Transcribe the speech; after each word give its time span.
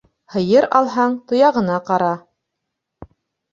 Һыйыр 0.35 0.65
алһаң, 0.79 1.19
тояғына 1.33 1.77
кара 1.93 2.11